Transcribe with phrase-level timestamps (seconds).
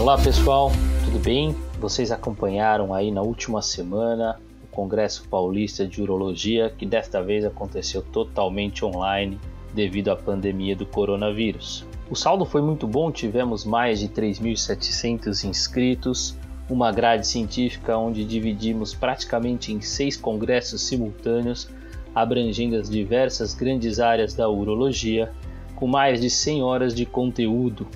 [0.00, 0.72] Olá pessoal,
[1.04, 1.54] tudo bem?
[1.78, 8.00] Vocês acompanharam aí na última semana o Congresso Paulista de Urologia, que desta vez aconteceu
[8.00, 9.38] totalmente online
[9.74, 11.84] devido à pandemia do coronavírus.
[12.08, 16.34] O saldo foi muito bom, tivemos mais de 3.700 inscritos,
[16.70, 21.68] uma grade científica onde dividimos praticamente em seis congressos simultâneos,
[22.14, 25.30] abrangendo as diversas grandes áreas da urologia,
[25.76, 27.86] com mais de 100 horas de conteúdo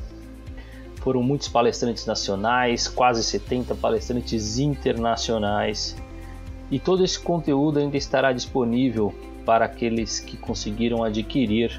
[1.04, 5.94] foram muitos palestrantes nacionais, quase 70 palestrantes internacionais.
[6.70, 9.14] E todo esse conteúdo ainda estará disponível
[9.44, 11.78] para aqueles que conseguiram adquirir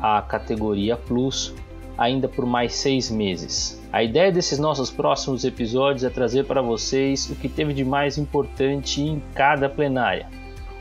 [0.00, 1.54] a categoria Plus
[1.98, 3.80] ainda por mais seis meses.
[3.92, 8.16] A ideia desses nossos próximos episódios é trazer para vocês o que teve de mais
[8.16, 10.26] importante em cada plenária.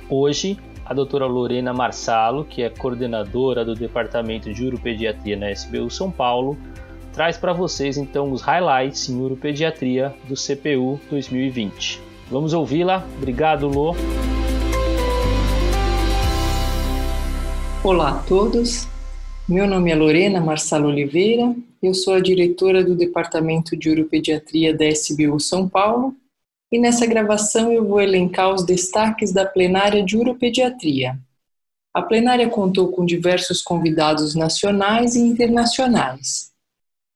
[0.09, 6.09] Hoje, a doutora Lorena Marsalo, que é coordenadora do Departamento de Uropediatria na SBU São
[6.09, 6.57] Paulo,
[7.13, 12.01] traz para vocês então os highlights em uropediatria do CPU 2020.
[12.29, 13.05] Vamos ouvi-la?
[13.17, 13.95] Obrigado, Lô.
[17.83, 18.87] Olá a todos.
[19.47, 21.55] Meu nome é Lorena Marçalo Oliveira.
[21.81, 26.15] Eu sou a diretora do Departamento de Uropediatria da SBU São Paulo.
[26.71, 31.19] E nessa gravação eu vou elencar os destaques da plenária de uropediatria.
[31.93, 36.52] A plenária contou com diversos convidados nacionais e internacionais.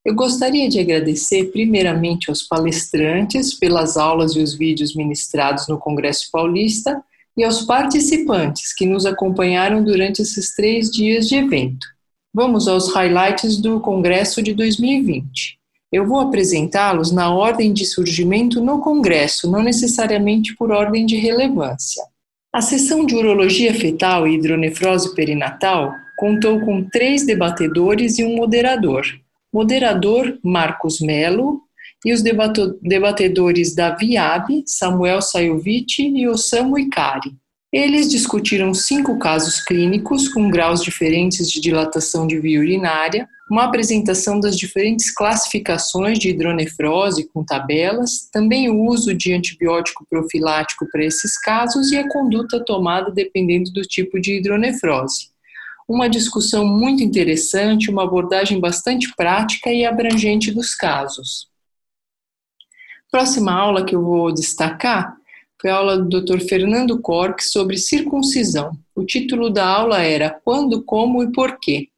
[0.04, 6.30] Eu gostaria de agradecer primeiramente aos palestrantes pelas aulas e os vídeos ministrados no Congresso
[6.30, 7.02] Paulista
[7.36, 11.86] e aos participantes que nos acompanharam durante esses três dias de evento.
[12.32, 15.58] Vamos aos highlights do Congresso de 2020.
[15.90, 22.04] Eu vou apresentá-los na ordem de surgimento no Congresso, não necessariamente por ordem de relevância.
[22.52, 29.04] A sessão de urologia fetal e hidronefrose perinatal contou com três debatedores e um moderador
[29.58, 31.60] moderador Marcos Melo
[32.06, 37.32] e os debatedores Davi Abe, Samuel Saiovic e Osamu Ikari.
[37.72, 44.38] Eles discutiram cinco casos clínicos com graus diferentes de dilatação de via urinária, uma apresentação
[44.38, 51.36] das diferentes classificações de hidronefrose com tabelas, também o uso de antibiótico profilático para esses
[51.36, 55.36] casos e a conduta tomada dependendo do tipo de hidronefrose
[55.88, 61.48] uma discussão muito interessante, uma abordagem bastante prática e abrangente dos casos.
[63.10, 65.16] Próxima aula que eu vou destacar
[65.60, 66.40] foi a aula do Dr.
[66.40, 68.72] Fernando Cork sobre circuncisão.
[68.94, 71.88] O título da aula era Quando, Como e Porquê.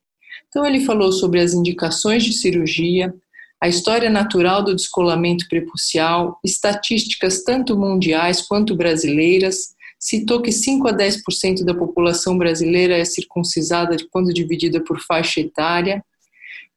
[0.48, 3.12] Então, ele falou sobre as indicações de cirurgia,
[3.60, 10.94] a história natural do descolamento prepucial, estatísticas tanto mundiais quanto brasileiras, citou que 5 a
[10.94, 16.02] 10% da população brasileira é circuncisada quando dividida por faixa etária.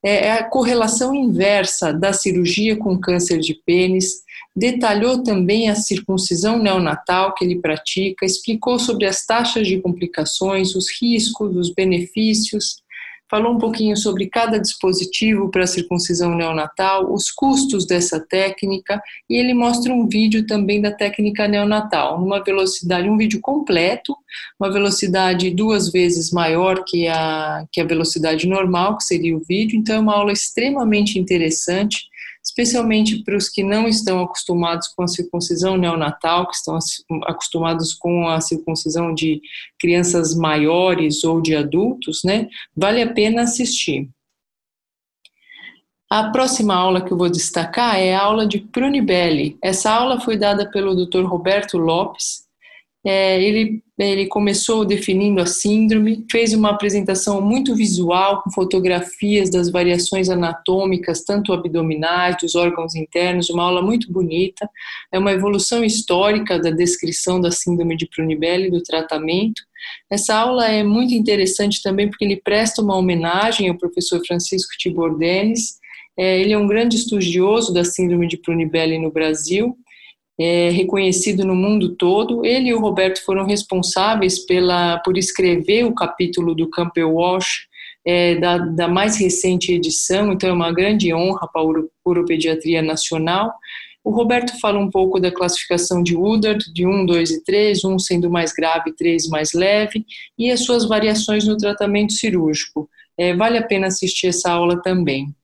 [0.04, 4.22] É, é a correlação inversa da cirurgia com câncer de pênis.
[4.54, 10.86] Detalhou também a circuncisão neonatal que ele pratica, explicou sobre as taxas de complicações, os
[11.00, 12.83] riscos, os benefícios
[13.30, 19.54] falou um pouquinho sobre cada dispositivo para circuncisão neonatal, os custos dessa técnica, e ele
[19.54, 24.14] mostra um vídeo também da técnica neonatal, numa velocidade, um vídeo completo,
[24.58, 29.78] uma velocidade duas vezes maior que a, que a velocidade normal, que seria o vídeo,
[29.78, 32.13] então é uma aula extremamente interessante
[32.44, 36.78] especialmente para os que não estão acostumados com a circuncisão neonatal, que estão
[37.24, 39.40] acostumados com a circuncisão de
[39.80, 42.48] crianças maiores ou de adultos, né?
[42.76, 44.10] Vale a pena assistir.
[46.10, 49.58] A próxima aula que eu vou destacar é a aula de Prunibelli.
[49.62, 51.24] Essa aula foi dada pelo Dr.
[51.24, 52.43] Roberto Lopes,
[53.06, 59.70] é, ele, ele começou definindo a síndrome, fez uma apresentação muito visual, com fotografias das
[59.70, 64.68] variações anatômicas, tanto abdominais, dos órgãos internos, uma aula muito bonita.
[65.12, 69.62] É uma evolução histórica da descrição da síndrome de Prunibelli do tratamento.
[70.10, 75.18] Essa aula é muito interessante também porque ele presta uma homenagem ao professor Francisco Tibor
[75.18, 75.74] Denis.
[76.18, 79.76] É, ele é um grande estudioso da síndrome de Prunibelli no Brasil
[80.38, 82.44] é, reconhecido no mundo todo.
[82.44, 87.66] Ele e o Roberto foram responsáveis pela, por escrever o capítulo do Campbell Walsh
[88.06, 93.52] é, da, da, mais recente edição, então é uma grande honra para a Uropediatria Nacional.
[94.04, 97.98] O Roberto fala um pouco da classificação de Woodard, de 1, 2 e 3, 1
[97.98, 100.04] sendo mais grave, 3 mais leve,
[100.38, 102.88] e as suas variações no tratamento cirúrgico.
[103.16, 105.34] É, vale a pena assistir essa aula também.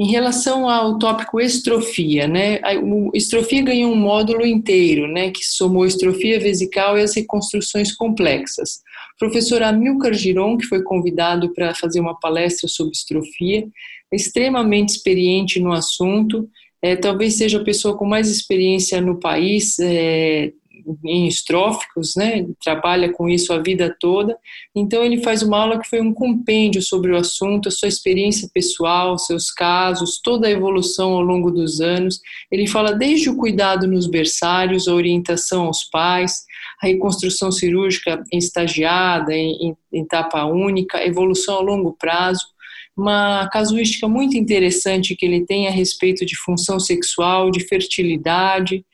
[0.00, 2.72] Em relação ao tópico estrofia, né, a
[3.12, 8.80] estrofia ganhou um módulo inteiro, né, que somou estrofia vesical e as reconstruções complexas.
[9.16, 13.68] O professor Amilcar Giron, que foi convidado para fazer uma palestra sobre estrofia,
[14.10, 16.48] é extremamente experiente no assunto,
[16.80, 20.50] é, talvez seja a pessoa com mais experiência no país, é,
[21.04, 22.46] em estróficos, né?
[22.62, 24.36] Trabalha com isso a vida toda.
[24.74, 28.48] Então ele faz uma aula que foi um compêndio sobre o assunto, a sua experiência
[28.52, 32.20] pessoal, seus casos, toda a evolução ao longo dos anos.
[32.50, 36.44] Ele fala desde o cuidado nos berçários, a orientação aos pais,
[36.82, 42.44] a reconstrução cirúrgica em estagiada, em, em etapa única, evolução a longo prazo
[42.96, 48.84] uma casuística muito interessante que ele tem a respeito de função sexual, de fertilidade,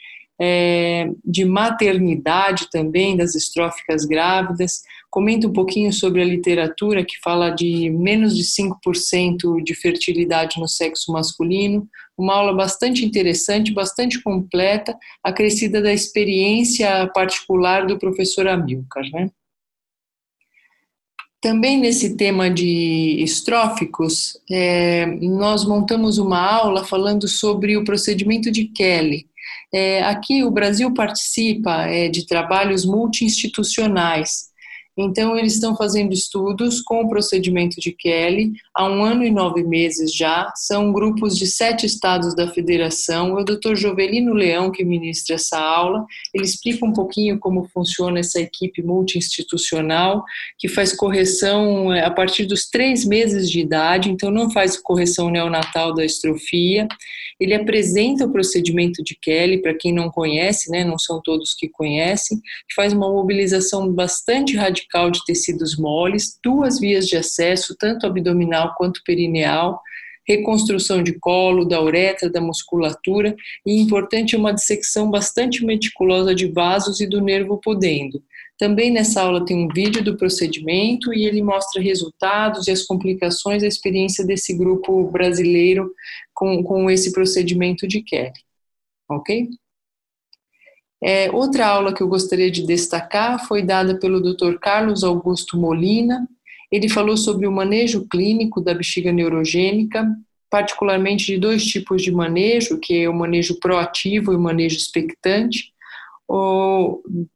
[0.40, 4.82] é, de maternidade também das estróficas grávidas.
[5.10, 10.68] Comenta um pouquinho sobre a literatura que fala de menos de 5% de fertilidade no
[10.68, 11.88] sexo masculino.
[12.16, 19.04] Uma aula bastante interessante, bastante completa, acrescida da experiência particular do professor Amilcar.
[19.12, 19.30] Né?
[21.40, 28.64] Também nesse tema de estróficos, é, nós montamos uma aula falando sobre o procedimento de
[28.64, 29.26] Kelly,
[29.72, 34.50] é, aqui o Brasil participa é, de trabalhos multi-institucionais.
[34.98, 39.62] Então, eles estão fazendo estudos com o procedimento de Kelly há um ano e nove
[39.62, 40.50] meses já.
[40.56, 43.38] São grupos de sete estados da federação.
[43.38, 43.74] É o Dr.
[43.74, 46.06] Jovelino Leão que ministra essa aula.
[46.32, 50.24] Ele explica um pouquinho como funciona essa equipe multi-institucional,
[50.58, 55.28] que faz correção é, a partir dos três meses de idade, então não faz correção
[55.28, 56.88] neonatal da estrofia.
[57.38, 61.68] Ele apresenta o procedimento de Kelly, para quem não conhece, né, não são todos que
[61.68, 68.06] conhecem, que faz uma mobilização bastante radical de tecidos moles, duas vias de acesso, tanto
[68.06, 69.80] abdominal quanto perineal,
[70.26, 73.34] reconstrução de colo, da uretra, da musculatura
[73.64, 78.22] e, importante, uma dissecção bastante meticulosa de vasos e do nervo podendo.
[78.58, 83.62] Também nessa aula tem um vídeo do procedimento e ele mostra resultados e as complicações
[83.62, 85.92] da experiência desse grupo brasileiro
[86.34, 88.32] com, com esse procedimento de Kelly.
[89.08, 89.50] Ok?
[91.02, 94.58] É, outra aula que eu gostaria de destacar foi dada pelo Dr.
[94.60, 96.26] Carlos Augusto Molina.
[96.72, 100.06] Ele falou sobre o manejo clínico da bexiga neurogênica,
[100.50, 105.74] particularmente de dois tipos de manejo, que é o manejo proativo e o manejo expectante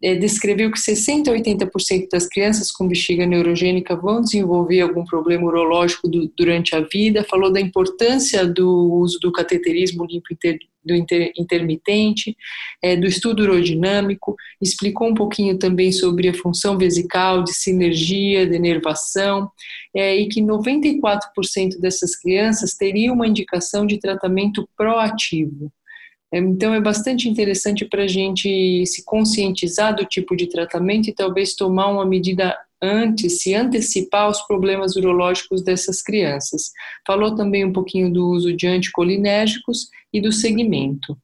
[0.03, 5.47] é, descreveu que 60% a 80% das crianças com bexiga neurogênica vão desenvolver algum problema
[5.47, 10.33] urológico do, durante a vida, falou da importância do uso do cateterismo limpo
[10.85, 12.37] do inter, intermitente,
[12.82, 18.55] é, do estudo urodinâmico, explicou um pouquinho também sobre a função vesical, de sinergia, de
[18.55, 19.50] enervação,
[19.94, 25.71] é, e que 94% dessas crianças teriam uma indicação de tratamento proativo.
[26.32, 31.55] Então, é bastante interessante para a gente se conscientizar do tipo de tratamento e talvez
[31.55, 36.71] tomar uma medida antes, se antecipar aos problemas urológicos dessas crianças.
[37.06, 41.17] Falou também um pouquinho do uso de anticolinérgicos e do segmento.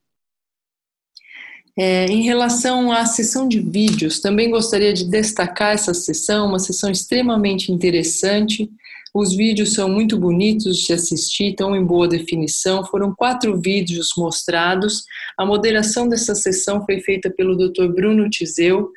[1.79, 6.89] É, em relação à sessão de vídeos, também gostaria de destacar essa sessão, uma sessão
[6.89, 8.67] extremamente interessante.
[9.13, 12.83] Os vídeos são muito bonitos de assistir, estão em boa definição.
[12.83, 15.03] Foram quatro vídeos mostrados.
[15.37, 17.87] A moderação dessa sessão foi feita pelo Dr.
[17.87, 18.91] Bruno Tizeu.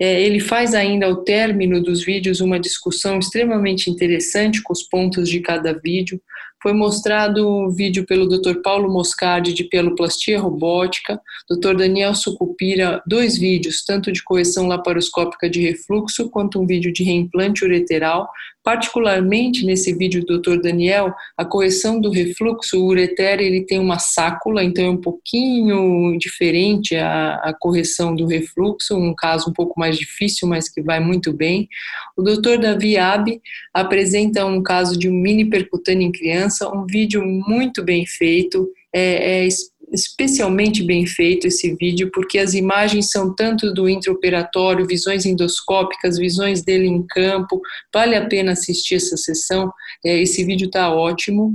[0.00, 5.28] É, ele faz ainda ao término dos vídeos uma discussão extremamente interessante com os pontos
[5.28, 6.18] de cada vídeo.
[6.62, 8.60] Foi mostrado um vídeo pelo Dr.
[8.62, 11.74] Paulo Moscardi de peloplastia robótica, Dr.
[11.76, 17.64] Daniel Sucupira, dois vídeos, tanto de correção laparoscópica de refluxo quanto um vídeo de reimplante
[17.64, 18.28] ureteral.
[18.70, 20.60] Particularmente nesse vídeo do Dr.
[20.60, 26.16] Daniel, a correção do refluxo o ureter ele tem uma sácula, então é um pouquinho
[26.16, 31.00] diferente a, a correção do refluxo, um caso um pouco mais difícil, mas que vai
[31.00, 31.68] muito bem.
[32.16, 32.60] O Dr.
[32.60, 33.40] Davi Abi
[33.74, 39.40] apresenta um caso de um mini percutâneo em criança um vídeo muito bem feito, é,
[39.42, 39.48] é
[39.92, 46.62] especialmente bem feito esse vídeo, porque as imagens são tanto do intraoperatório, visões endoscópicas, visões
[46.62, 47.60] dele em campo,
[47.92, 49.72] vale a pena assistir essa sessão,
[50.04, 51.54] é, esse vídeo está ótimo.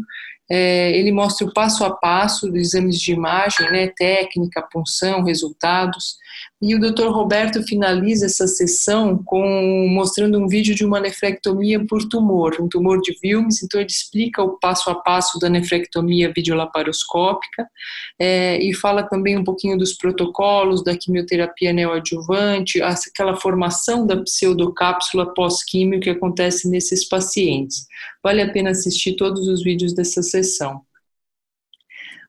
[0.49, 6.17] É, ele mostra o passo a passo dos exames de imagem, né, técnica, punção, resultados.
[6.61, 7.07] E o Dr.
[7.09, 13.01] Roberto finaliza essa sessão com mostrando um vídeo de uma nefrectomia por tumor, um tumor
[13.01, 13.61] de Wilms.
[13.61, 17.67] Então ele explica o passo a passo da nefrectomia videolaparoscópica
[18.17, 25.33] é, e fala também um pouquinho dos protocolos da quimioterapia neoadjuvante, aquela formação da pseudocápsula
[25.33, 27.85] pós-químio que acontece nesses pacientes.
[28.23, 30.81] Vale a pena assistir todos os vídeos dessa sessão.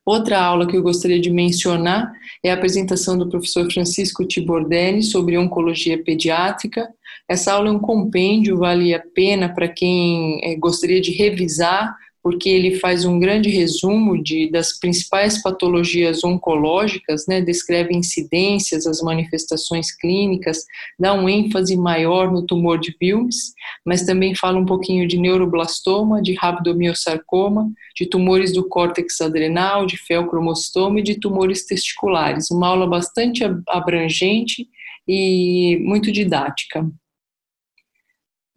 [0.07, 2.09] Outra aula que eu gostaria de mencionar
[2.41, 6.87] é a apresentação do professor Francisco Tibordelli sobre oncologia pediátrica.
[7.27, 11.93] Essa aula é um compêndio, vale a pena para quem eh, gostaria de revisar
[12.27, 19.01] porque ele faz um grande resumo de, das principais patologias oncológicas, né, descreve incidências, as
[19.01, 20.65] manifestações clínicas,
[20.99, 23.53] dá um ênfase maior no tumor de Wilms,
[23.85, 29.95] mas também fala um pouquinho de neuroblastoma, de rabdomiosarcoma, de tumores do córtex adrenal, de
[29.95, 32.51] felcromostoma e de tumores testiculares.
[32.51, 34.67] Uma aula bastante abrangente
[35.07, 36.85] e muito didática.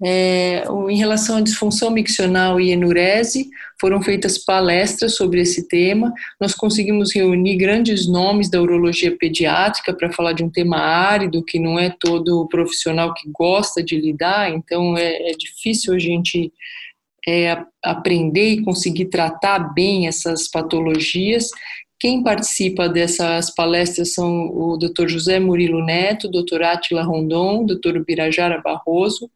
[0.03, 6.13] É, em relação à disfunção miccional e enurese, foram feitas palestras sobre esse tema.
[6.41, 11.59] Nós conseguimos reunir grandes nomes da urologia pediátrica para falar de um tema árido, que
[11.59, 16.51] não é todo profissional que gosta de lidar, então é, é difícil a gente
[17.29, 21.51] é, aprender e conseguir tratar bem essas patologias.
[21.99, 25.07] Quem participa dessas palestras são o Dr.
[25.09, 26.63] José Murilo Neto, Dr.
[26.63, 27.99] Atila Rondon, Dr.
[28.07, 29.31] Birajara Barroso,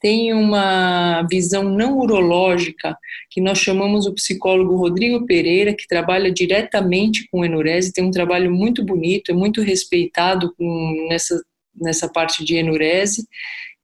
[0.00, 2.96] tem uma visão não urológica,
[3.30, 8.52] que nós chamamos o psicólogo Rodrigo Pereira, que trabalha diretamente com enurese, tem um trabalho
[8.52, 11.40] muito bonito, é muito respeitado com, nessa,
[11.74, 13.26] nessa parte de enurese.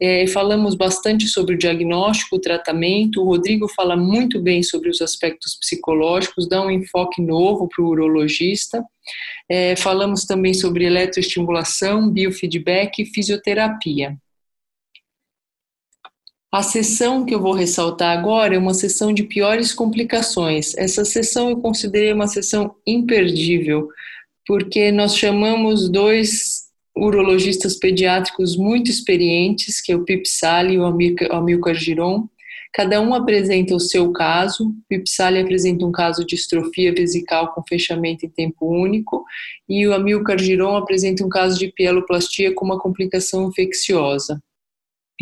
[0.01, 3.21] É, falamos bastante sobre o diagnóstico, o tratamento.
[3.23, 7.89] O Rodrigo fala muito bem sobre os aspectos psicológicos, dá um enfoque novo para o
[7.89, 8.83] urologista.
[9.49, 14.17] É, falamos também sobre eletroestimulação, biofeedback e fisioterapia.
[16.55, 20.77] A sessão que eu vou ressaltar agora é uma sessão de piores complicações.
[20.77, 23.89] Essa sessão eu considerei uma sessão imperdível,
[24.47, 30.85] porque nós chamamos dois urologistas pediátricos muito experientes, que é o Pip Sali e o
[30.85, 32.29] Amilcar Giron.
[32.75, 34.75] Cada um apresenta o seu caso.
[34.91, 39.25] Pip Sali apresenta um caso de estrofia vesical com fechamento em tempo único
[39.67, 44.39] e o Amilcar Giron apresenta um caso de pieloplastia com uma complicação infecciosa.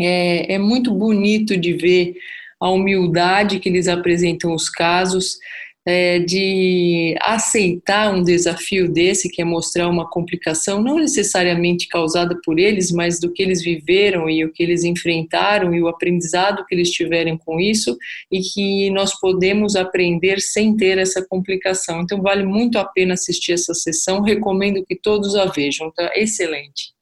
[0.00, 2.14] É, é muito bonito de ver
[2.61, 5.38] a humildade que eles apresentam os casos,
[5.87, 12.59] é, de aceitar um desafio desse, que é mostrar uma complicação não necessariamente causada por
[12.59, 16.75] eles, mas do que eles viveram e o que eles enfrentaram e o aprendizado que
[16.75, 17.97] eles tiveram com isso
[18.30, 22.02] e que nós podemos aprender sem ter essa complicação.
[22.02, 27.00] Então, vale muito a pena assistir essa sessão, recomendo que todos a vejam, tá excelente.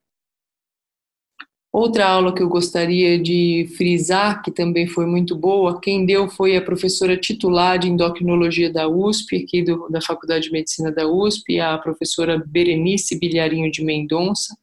[1.79, 6.57] Outra aula que eu gostaria de frisar, que também foi muito boa, quem deu foi
[6.57, 11.61] a professora titular de endocrinologia da USP, aqui do, da Faculdade de Medicina da USP,
[11.61, 14.57] a professora Berenice Bilharinho de Mendonça.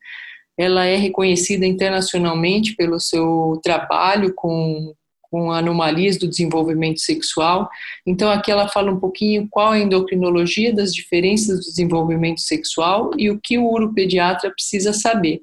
[0.57, 7.69] Ela é reconhecida internacionalmente pelo seu trabalho com, com anomalias do desenvolvimento sexual.
[8.05, 13.11] Então, aqui ela fala um pouquinho qual é a endocrinologia das diferenças do desenvolvimento sexual
[13.17, 15.41] e o que o uropediatra precisa saber.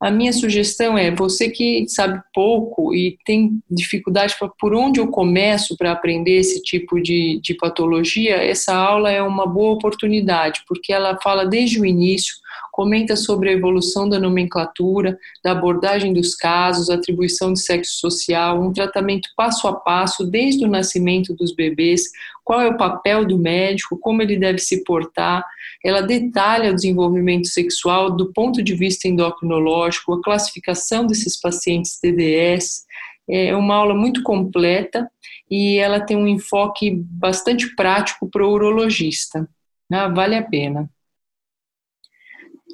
[0.00, 5.08] A minha sugestão é você que sabe pouco e tem dificuldade para por onde eu
[5.08, 10.92] começo para aprender esse tipo de, de patologia, essa aula é uma boa oportunidade, porque
[10.92, 12.36] ela fala desde o início
[12.78, 18.72] comenta sobre a evolução da nomenclatura, da abordagem dos casos, atribuição de sexo social, um
[18.72, 22.02] tratamento passo a passo desde o nascimento dos bebês,
[22.44, 25.44] qual é o papel do médico, como ele deve se portar.
[25.84, 32.84] Ela detalha o desenvolvimento sexual do ponto de vista endocrinológico, a classificação desses pacientes TDS.
[33.28, 35.10] É uma aula muito completa
[35.50, 39.50] e ela tem um enfoque bastante prático para o urologista.
[39.90, 40.08] Né?
[40.14, 40.88] Vale a pena.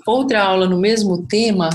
[0.07, 1.71] Outra aula no mesmo tema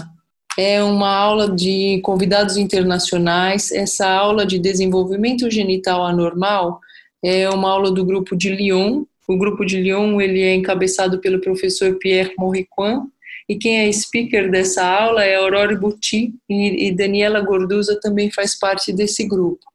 [0.57, 3.71] é uma aula de convidados internacionais.
[3.71, 6.79] Essa aula de desenvolvimento genital anormal
[7.23, 9.03] é uma aula do grupo de Lyon.
[9.27, 13.07] O grupo de Lyon ele é encabeçado pelo professor Pierre Morriquan
[13.47, 18.57] e quem é speaker dessa aula é Aurore Buti e, e Daniela Gorduza também faz
[18.57, 19.65] parte desse grupo.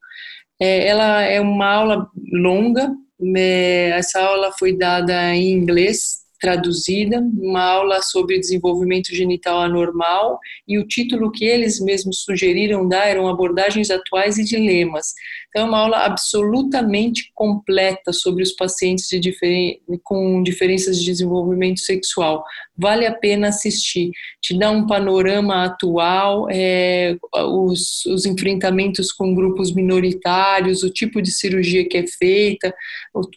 [0.60, 2.94] É, ela é uma aula longa,
[3.36, 10.78] é, essa aula foi dada em inglês, traduzida, uma aula sobre desenvolvimento genital anormal, e
[10.78, 15.14] o título que eles mesmos sugeriram dar eram abordagens atuais e dilemas.
[15.54, 22.44] Então, é uma aula absolutamente completa sobre os pacientes diferen com diferenças de desenvolvimento sexual.
[22.76, 24.10] Vale a pena assistir.
[24.42, 31.30] Te dá um panorama atual, é, os, os enfrentamentos com grupos minoritários, o tipo de
[31.30, 32.74] cirurgia que é feita,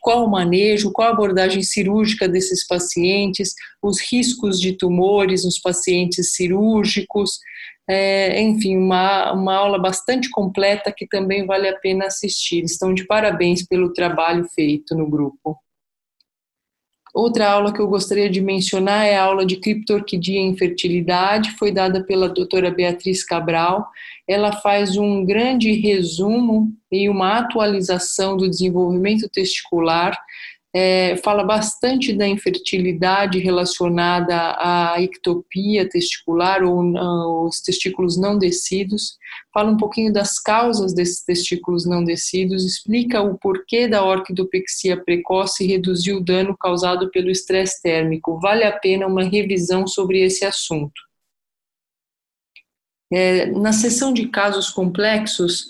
[0.01, 6.33] qual o manejo, qual a abordagem cirúrgica desses pacientes, os riscos de tumores nos pacientes
[6.33, 7.37] cirúrgicos.
[7.89, 12.63] É, enfim, uma, uma aula bastante completa que também vale a pena assistir.
[12.63, 15.57] Estão de parabéns pelo trabalho feito no grupo.
[17.17, 21.71] Outra aula que eu gostaria de mencionar é a aula de criptorquidia em fertilidade, foi
[21.71, 23.87] dada pela doutora Beatriz Cabral.
[24.27, 30.15] Ela faz um grande resumo e uma atualização do desenvolvimento testicular
[30.75, 39.17] é, fala bastante da infertilidade relacionada à ectopia testicular ou uh, os testículos não descidos,
[39.53, 45.63] fala um pouquinho das causas desses testículos não descidos, explica o porquê da orquidopexia precoce
[45.63, 48.39] e reduzir o dano causado pelo estresse térmico.
[48.39, 51.07] Vale a pena uma revisão sobre esse assunto.
[53.11, 55.69] É, na sessão de casos complexos,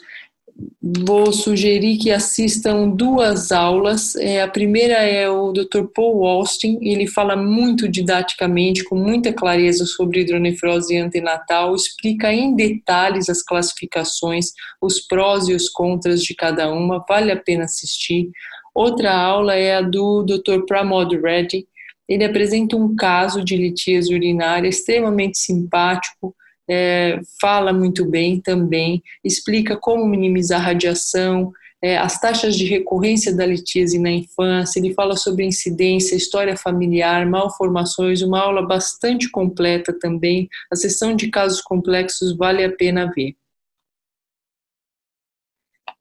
[0.82, 4.16] vou sugerir que assistam duas aulas.
[4.16, 5.86] É, a primeira é o Dr.
[5.94, 13.30] Paul Austin, ele fala muito didaticamente, com muita clareza sobre hidronefrose antenatal, explica em detalhes
[13.30, 18.30] as classificações, os prós e os contras de cada uma, vale a pena assistir.
[18.74, 20.66] Outra aula é a do Dr.
[20.68, 21.68] Pramod Reddy,
[22.08, 26.34] ele apresenta um caso de litíase urinária extremamente simpático,
[26.70, 33.36] é, fala muito bem também, explica como minimizar a radiação, é, as taxas de recorrência
[33.36, 39.94] da litíase na infância, ele fala sobre incidência, história familiar, malformações, uma aula bastante completa
[39.98, 40.50] também.
[40.72, 43.36] A sessão de casos complexos vale a pena ver.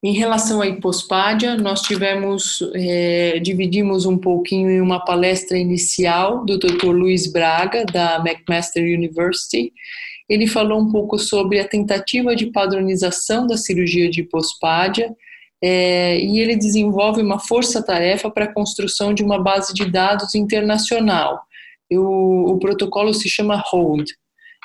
[0.02, 6.58] Em relação à hipospádia, nós tivemos, é, dividimos um pouquinho em uma palestra inicial do
[6.58, 6.90] Dr.
[6.90, 9.72] Luiz Braga, da McMaster University,
[10.28, 15.14] ele falou um pouco sobre a tentativa de padronização da cirurgia de hipospádia
[15.62, 21.40] é, e ele desenvolve uma força-tarefa para a construção de uma base de dados internacional.
[21.90, 24.12] O, o protocolo se chama HOLD,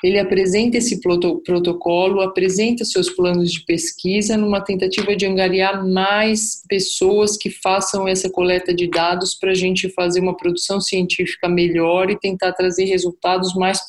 [0.03, 7.38] ele apresenta esse protocolo, apresenta seus planos de pesquisa numa tentativa de angariar mais pessoas
[7.38, 12.20] que façam essa coleta de dados para a gente fazer uma produção científica melhor e
[12.20, 13.79] tentar trazer resultados mais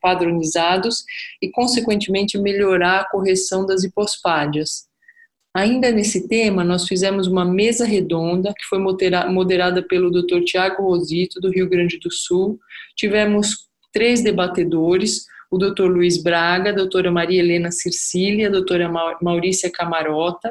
[0.00, 1.04] padronizados
[1.40, 4.90] e, consequentemente, melhorar a correção das hipospádias.
[5.54, 10.42] Ainda nesse tema, nós fizemos uma mesa redonda que foi moderada pelo Dr.
[10.44, 12.58] Tiago Rosito, do Rio Grande do Sul.
[12.96, 19.70] Tivemos três debatedores, o doutor Luiz Braga, a doutora Maria Helena Circília, a doutora Maurícia
[19.70, 20.50] Camarota.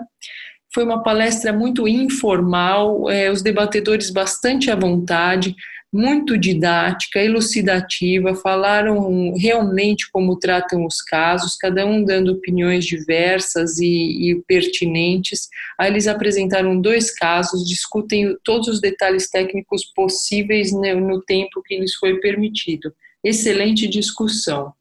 [0.71, 5.55] Foi uma palestra muito informal, é, os debatedores bastante à vontade,
[5.91, 14.29] muito didática, elucidativa, falaram realmente como tratam os casos, cada um dando opiniões diversas e,
[14.29, 15.49] e, pertinentes.
[15.79, 21.77] Aí eles apresentaram dois casos, discutem todos os detalhes técnicos possíveis no, no tempo que
[21.77, 22.93] lhes foi permitido.
[23.23, 24.71] Excelente discussão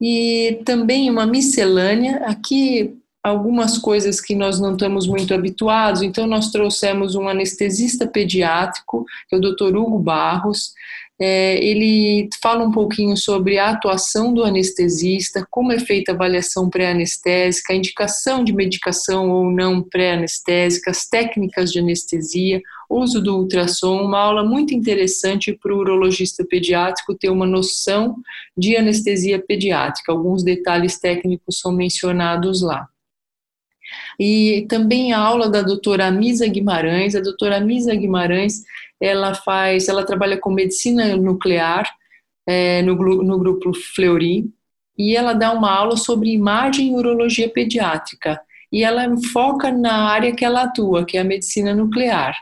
[0.00, 2.22] e também uma miscelânea.
[2.24, 9.04] Aqui, algumas coisas que nós não estamos muito habituados, então, nós trouxemos um anestesista pediátrico,
[9.28, 9.76] que é o Dr.
[9.76, 10.72] Hugo Barros.
[11.20, 16.70] É, ele fala um pouquinho sobre a atuação do anestesista, como é feita a avaliação
[16.70, 24.02] pré-anestésica, a indicação de medicação ou não pré-anestésica, as técnicas de anestesia, uso do ultrassom,
[24.02, 28.16] uma aula muito interessante para o urologista pediátrico ter uma noção
[28.56, 30.10] de anestesia pediátrica.
[30.10, 32.88] Alguns detalhes técnicos são mencionados lá.
[34.18, 37.14] E também a aula da doutora Misa Guimarães.
[37.14, 38.62] A doutora Misa Guimarães,
[39.00, 41.88] ela faz, ela trabalha com medicina nuclear
[42.46, 44.50] é, no, no grupo Fleury,
[44.96, 48.40] e ela dá uma aula sobre imagem e urologia pediátrica.
[48.72, 52.34] E ela foca na área que ela atua, que é a medicina nuclear.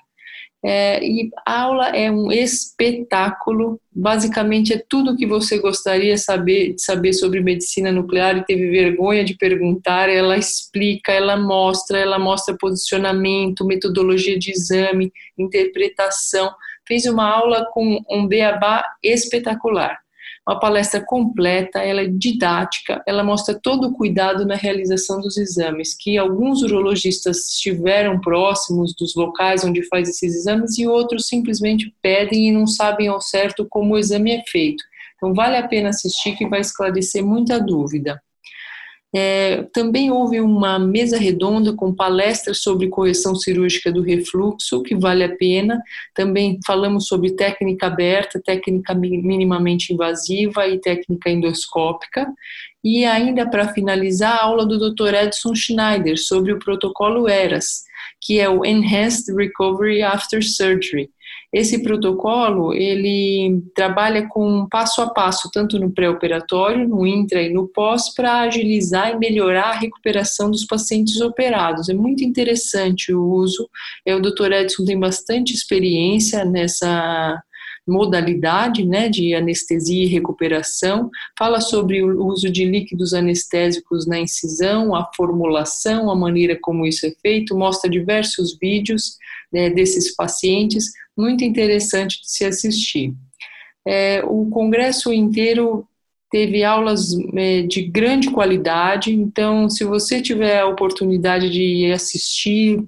[0.64, 6.74] É, e a aula é um espetáculo, basicamente é tudo o que você gostaria saber,
[6.74, 12.18] de saber sobre medicina nuclear e teve vergonha de perguntar, ela explica, ela mostra, ela
[12.18, 16.50] mostra posicionamento, metodologia de exame, interpretação,
[16.86, 19.98] fez uma aula com um beabá espetacular
[20.46, 25.92] uma palestra completa, ela é didática, ela mostra todo o cuidado na realização dos exames,
[25.94, 32.48] que alguns urologistas estiveram próximos dos locais onde faz esses exames e outros simplesmente pedem
[32.48, 34.84] e não sabem ao certo como o exame é feito.
[35.16, 38.22] Então vale a pena assistir que vai esclarecer muita dúvida.
[39.14, 45.24] É, também houve uma mesa redonda com palestras sobre correção cirúrgica do refluxo, que vale
[45.24, 45.80] a pena.
[46.14, 52.26] Também falamos sobre técnica aberta, técnica minimamente invasiva e técnica endoscópica.
[52.84, 55.14] E ainda para finalizar, a aula do Dr.
[55.14, 57.84] Edson Schneider sobre o protocolo ERAS,
[58.20, 61.10] que é o Enhanced Recovery After Surgery.
[61.52, 67.68] Esse protocolo, ele trabalha com passo a passo, tanto no pré-operatório, no intra e no
[67.68, 71.88] pós, para agilizar e melhorar a recuperação dos pacientes operados.
[71.88, 73.68] É muito interessante o uso.
[74.04, 74.52] É, o Dr.
[74.52, 77.42] Edson tem bastante experiência nessa
[77.86, 84.94] modalidade né, de anestesia e recuperação, fala sobre o uso de líquidos anestésicos na incisão,
[84.94, 89.16] a formulação, a maneira como isso é feito, mostra diversos vídeos
[89.52, 93.14] né, desses pacientes, muito interessante de se assistir.
[93.86, 95.86] É, o congresso inteiro
[96.30, 102.82] teve aulas é, de grande qualidade, então, se você tiver a oportunidade de assistir,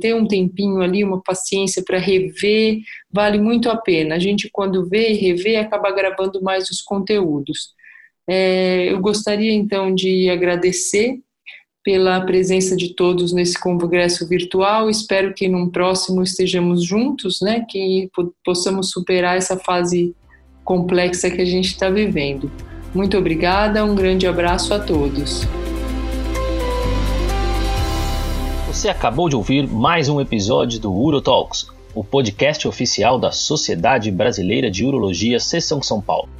[0.00, 4.14] ter um tempinho ali, uma paciência para rever, vale muito a pena.
[4.14, 7.74] A gente, quando vê e revê, acaba gravando mais os conteúdos.
[8.28, 11.20] É, eu gostaria, então, de agradecer
[11.84, 14.90] pela presença de todos nesse congresso virtual.
[14.90, 18.10] Espero que num próximo estejamos juntos, né, que
[18.44, 20.14] possamos superar essa fase
[20.64, 22.50] complexa que a gente está vivendo.
[22.94, 25.46] Muito obrigada, um grande abraço a todos.
[28.66, 34.70] Você acabou de ouvir mais um episódio do UroTalks, o podcast oficial da Sociedade Brasileira
[34.70, 36.39] de Urologia Seção São Paulo.